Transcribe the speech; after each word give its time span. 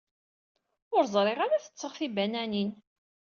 Ur 0.95 1.03
zgiɣ 1.13 1.39
ara 1.43 1.63
tetteɣ 1.63 1.93
tibananin. 1.99 2.71